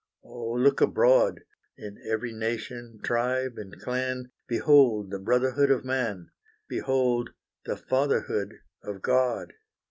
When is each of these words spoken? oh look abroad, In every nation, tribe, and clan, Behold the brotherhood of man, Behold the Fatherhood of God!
oh 0.23 0.53
look 0.53 0.81
abroad, 0.81 1.41
In 1.77 1.99
every 2.03 2.33
nation, 2.33 2.99
tribe, 3.03 3.53
and 3.57 3.79
clan, 3.79 4.31
Behold 4.47 5.11
the 5.11 5.19
brotherhood 5.19 5.69
of 5.69 5.85
man, 5.85 6.31
Behold 6.67 7.29
the 7.65 7.77
Fatherhood 7.77 8.55
of 8.81 9.03
God! 9.03 9.53